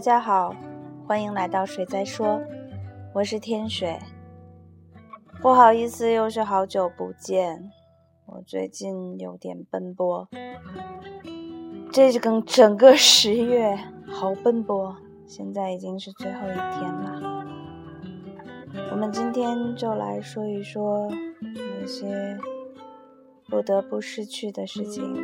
[0.00, 0.56] 大家好，
[1.06, 2.40] 欢迎来到水在说，
[3.12, 3.98] 我是天水。
[5.42, 7.70] 不好意思，又是好久不见，
[8.24, 10.26] 我最近有点奔波，
[11.92, 13.78] 这个整个十月
[14.10, 14.96] 好奔波，
[15.26, 17.44] 现在已经是最后一天了。
[18.92, 21.10] 我们今天就来说一说
[21.42, 22.38] 那些
[23.50, 25.14] 不得不失去的事情，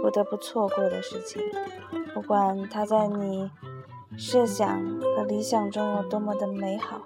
[0.00, 1.42] 不得不错过的事情，
[2.14, 3.50] 不管它在你。
[4.16, 7.02] 设想和理想中有多么的美好，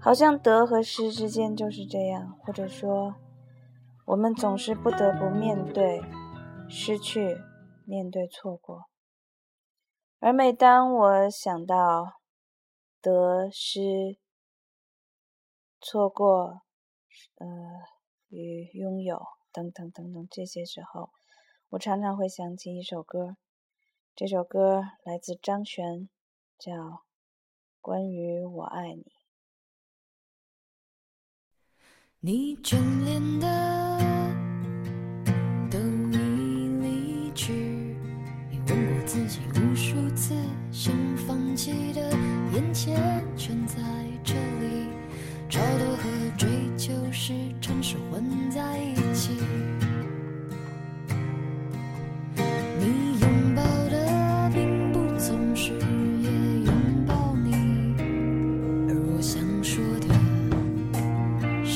[0.00, 3.14] 好像得和失之间就是这样，或者说，
[4.06, 6.02] 我们总是不得不面对
[6.68, 7.38] 失去，
[7.84, 8.86] 面对错过。
[10.18, 12.20] 而每当我想到
[13.00, 14.18] 得失、
[15.80, 16.62] 错过，
[17.36, 17.46] 呃，
[18.28, 19.20] 与拥有
[19.52, 21.10] 等等等等这些时候，
[21.70, 23.36] 我常常会想起一首歌。
[24.14, 26.10] 这首歌来自张悬，
[26.58, 26.72] 叫
[27.80, 29.02] 《关于我爱你》。
[32.20, 33.81] 你眷恋的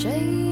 [0.07, 0.46] 谁？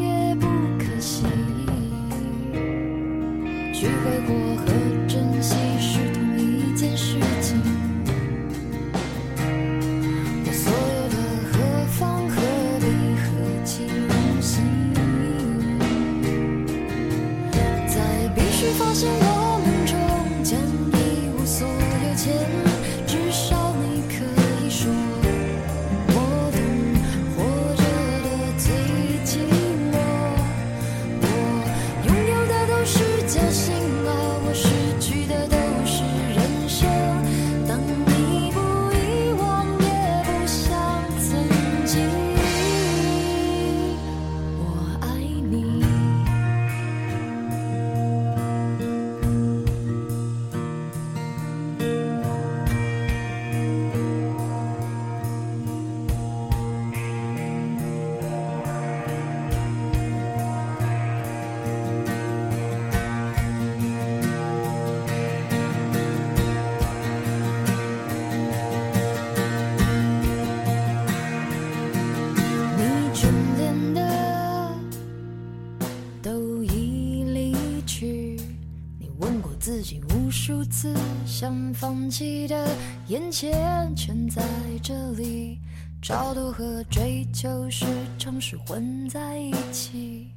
[80.85, 82.69] 次想放弃的，
[83.09, 84.43] 眼前全在
[84.83, 85.59] 这里，
[86.03, 87.87] 超度和追求时
[88.19, 90.29] 常是混在一起。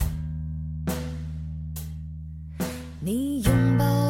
[3.02, 4.07] 你拥抱。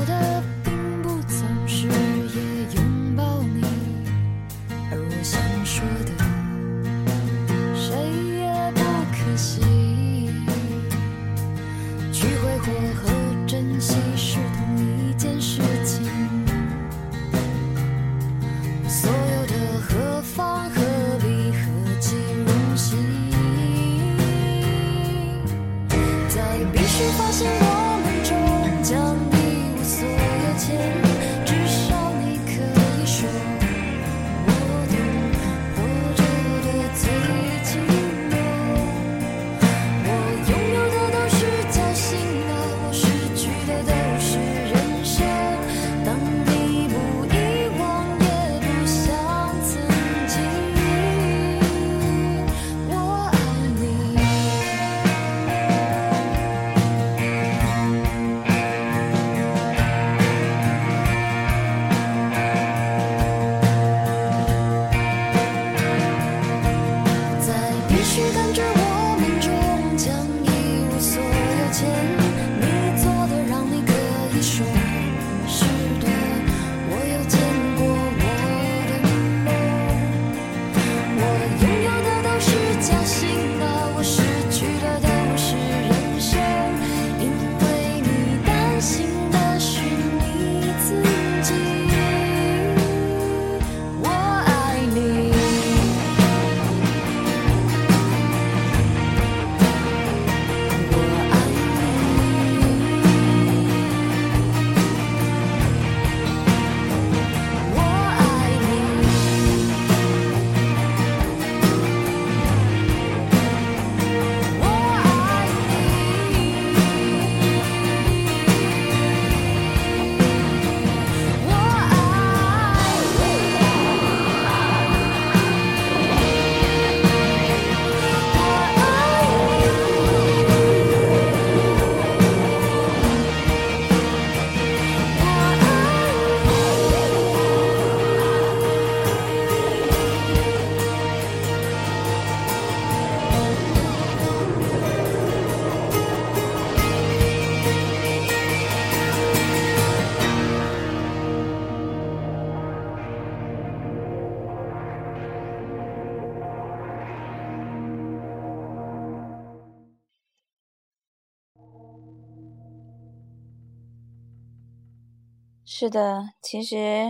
[165.69, 167.09] 是的，其实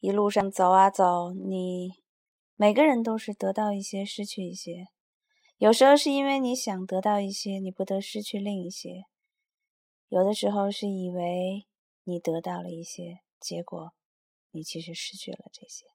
[0.00, 1.94] 一路上走啊走，你
[2.56, 4.88] 每个人都是得到一些，失去一些。
[5.56, 9.06] 有时候是因为你想得到一些，你不得失去另一些；
[10.10, 11.66] 有的时候是以为
[12.04, 13.94] 你得到了一些，结果
[14.50, 15.86] 你其实失去了这些，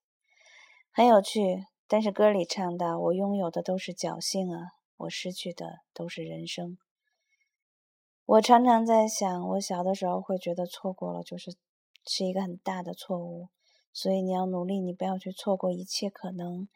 [0.90, 1.66] 很有趣。
[1.86, 6.78] 但是歌里唱到：“我拥有的都是侥幸啊，我失去的都是人生。”
[8.28, 11.56] 我常常在想，我小的时候会觉得错过了就是
[12.04, 13.48] 是一个很大的错误，
[13.90, 16.68] 所以你要努力，你不要去错过一切可能。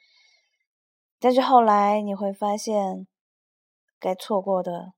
[1.18, 3.06] 但是后来你会发现，
[4.00, 4.94] 该错过的，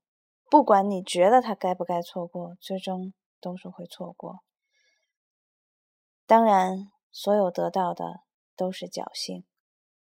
[0.49, 4.45] 不管你觉得他该不该错过，最终都是会错过。
[6.25, 8.21] 当然，所有得到的
[8.55, 9.45] 都是侥幸，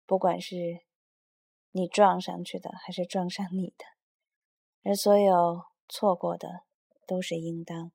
[0.06, 0.56] 不管是
[1.72, 3.84] 你撞上去的，还是撞上你的，
[4.82, 5.64] 而所有。
[5.88, 6.64] 错过的
[7.06, 7.90] 都是应当，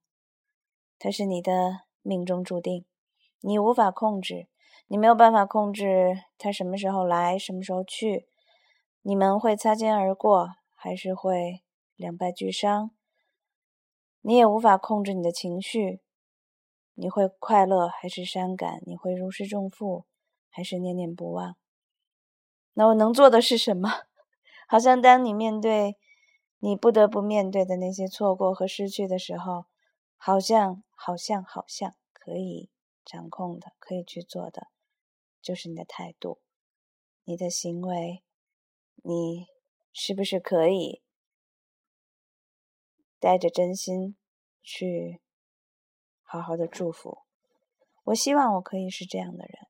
[0.97, 2.85] 它是你的命中注定，
[3.41, 4.47] 你无法控制，
[4.87, 8.27] 你没有办法控制他什么时候来，什么时候去，
[9.03, 11.61] 你们会擦肩而过，还是会
[11.95, 12.89] 两败俱伤？
[14.21, 16.01] 你也无法控制你的情绪，
[16.95, 18.81] 你会快乐还是伤感？
[18.87, 20.05] 你会如释重负
[20.49, 21.55] 还是念念不忘？
[22.73, 23.89] 那我能做的是什么？
[24.67, 25.95] 好像当你面对。
[26.65, 29.65] 你不得不面对的那些错过和失去的时候，
[30.15, 32.69] 好像、好像、好像可以
[33.03, 34.67] 掌控的、可以去做的，
[35.41, 36.39] 就是你的态度、
[37.25, 38.23] 你的行为，
[39.03, 39.47] 你
[39.91, 41.01] 是不是可以
[43.19, 44.15] 带着真心
[44.61, 45.19] 去
[46.21, 47.23] 好好的祝福？
[48.05, 49.67] 我希望我可以是这样的人。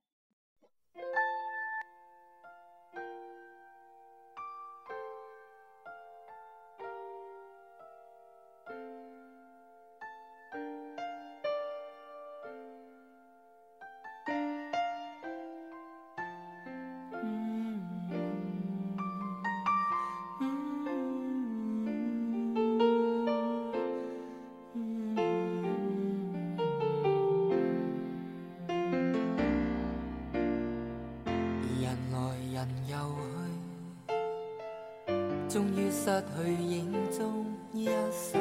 [36.04, 38.34] 失去影踪一生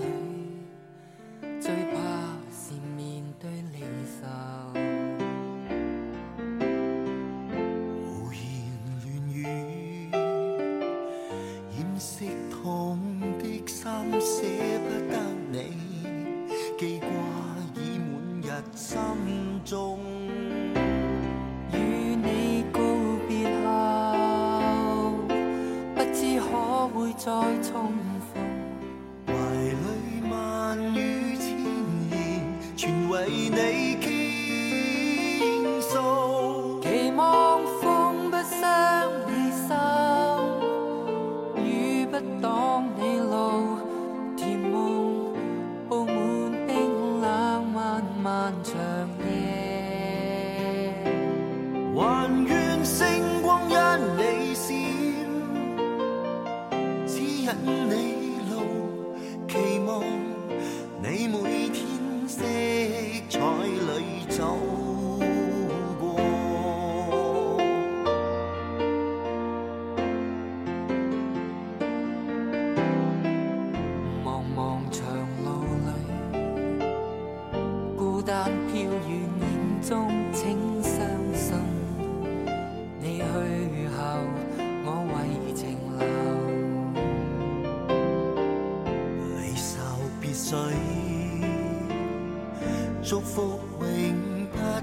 [0.00, 0.04] 里，
[1.60, 1.98] 最怕
[2.50, 4.24] 是面对离愁。
[8.06, 8.40] 胡言
[9.04, 9.36] 乱语，
[11.76, 12.98] 掩饰痛
[13.38, 13.84] 的心，
[14.18, 14.40] 舍
[14.80, 15.14] 不得
[15.52, 15.54] 你，
[16.78, 17.06] 记挂
[17.74, 18.10] 已满
[18.40, 18.98] 日心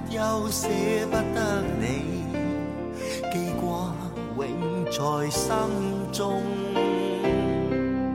[0.09, 0.67] 又，舍
[1.11, 2.23] 不得你，
[3.31, 3.93] 记挂
[4.37, 5.51] 永在心
[6.11, 6.41] 中。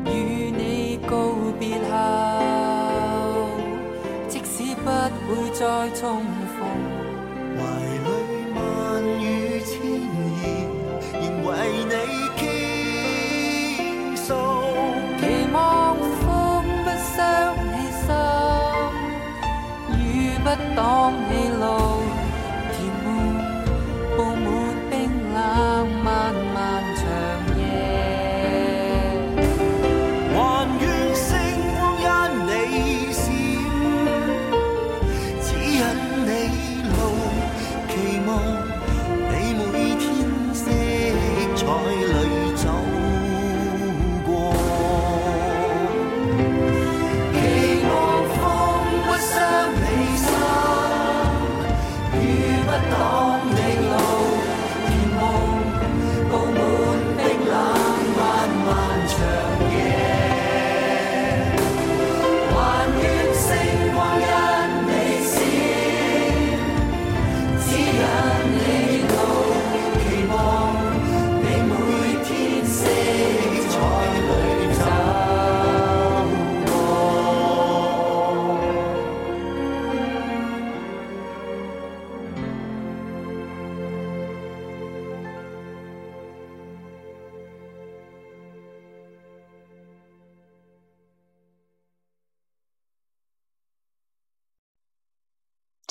[0.06, 1.92] 与你告别后，
[4.28, 4.90] 即使不
[5.28, 6.24] 会再重
[20.42, 22.21] 不挡你路，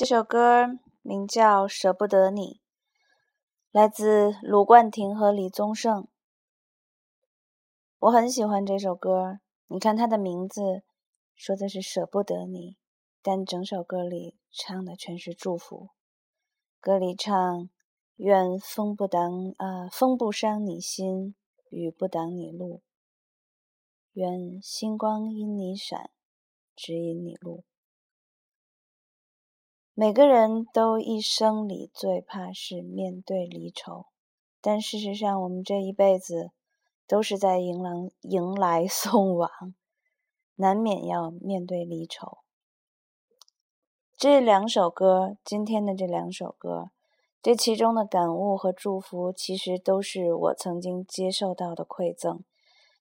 [0.01, 2.55] 这首歌名叫《舍不得你》，
[3.69, 6.07] 来自卢冠廷和李宗盛。
[7.99, 9.41] 我很喜欢这首歌。
[9.67, 10.81] 你看它的名字，
[11.35, 12.77] 说的是舍不得你，
[13.21, 15.89] 但整首歌里唱的全是祝福。
[16.79, 17.69] 歌里唱
[18.17, 21.35] ：“愿风不挡啊，风不伤你心，
[21.69, 22.81] 雨不挡你路。
[24.13, 26.09] 愿星光因你闪，
[26.75, 27.63] 指引你路。”
[29.93, 34.05] 每个人都一生里最怕是面对离愁，
[34.61, 36.51] 但事实上，我们这一辈子
[37.05, 39.49] 都是在迎来 迎来送往，
[40.55, 42.37] 难免要面对离愁。
[44.15, 46.91] 这两首歌，今天的这两首歌，
[47.41, 52.41] 这其中的感悟和祝福，其实都是我曾经接受到的馈赠。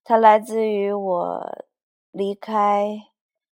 [0.02, 1.64] 它来自于我
[2.10, 2.84] 离开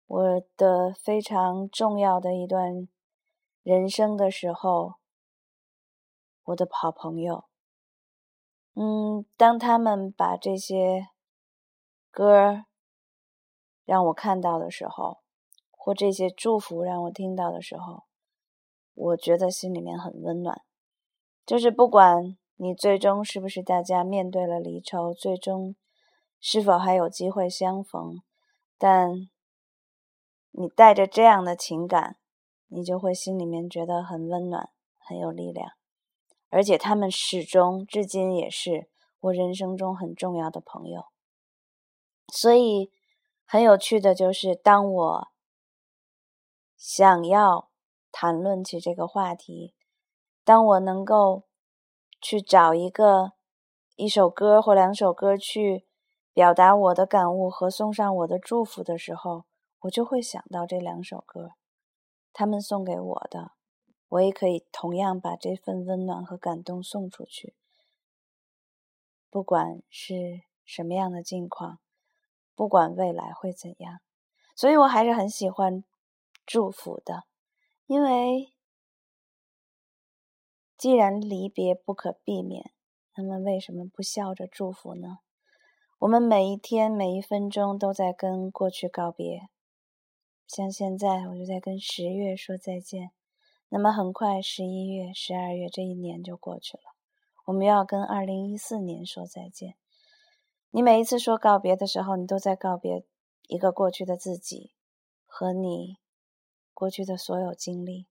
[0.06, 2.90] 我的非常重要的一段。
[3.64, 4.96] 人生的时候，
[6.46, 7.46] 我的好朋友，
[8.74, 11.10] 嗯，当他们把这些
[12.10, 12.66] 歌
[13.86, 15.20] 让我看到的时候，
[15.70, 18.06] 或这些祝福让我听到的时候，
[18.96, 20.64] 我觉得心里面很温暖。
[21.46, 25.76] 就是不管你最终是不是大家面对了离愁，最终
[26.40, 28.24] 是否还有机会相逢，
[28.80, 29.30] 但
[30.50, 32.18] 你带着这样的情感。
[32.74, 35.72] 你就会心里面觉得很温暖，很有力量，
[36.50, 41.08] 而且他们始终至今也是我人生中很重要的朋友。
[42.34, 42.90] 所以
[43.46, 45.28] 很有趣的就是，当我
[46.78, 47.70] 想要
[48.10, 49.76] 谈论起这个话题，
[50.46, 51.44] 当我能够
[52.22, 53.34] 去找一个
[53.98, 55.86] 一首歌或两首歌去
[56.34, 59.44] 表达我的感悟和送上我的祝福的时候，
[59.82, 61.52] 我就会想到这两首歌。
[62.34, 63.52] 他们送给我的，
[64.10, 67.56] 我也可以同样把这份温暖和感动送出去。
[69.30, 71.80] 不管是什么样的境况，
[72.56, 74.00] 不管未来会怎样，
[74.56, 75.84] 所以我还是很喜欢
[76.46, 77.24] 祝福的。
[77.86, 78.54] 因为
[80.78, 82.72] 既然离别不可避免，
[83.16, 85.20] 那么为什么不笑着祝福呢？
[86.00, 89.50] 我们每一天每一分钟都在跟过去告别。
[90.54, 93.12] 像现在，我就在跟十月说再见。
[93.70, 96.84] 那么很快，十一月、十二月这一年就过去了，
[97.46, 99.78] 我们要跟二零一四年说再见。
[100.72, 103.06] 你每一次说告别的时候，你都在告别
[103.48, 104.74] 一个过去的自己
[105.26, 105.96] 和你
[106.74, 108.08] 过去的所有经历。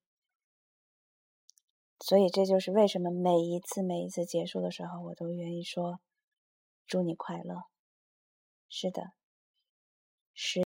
[1.99, 6.01] 所以，这就是为什么每一次、每一次结束的时候，我都愿意说
[6.87, 7.65] 祝你快乐。
[8.71, 9.13] 是的，
[10.33, 10.59] 十。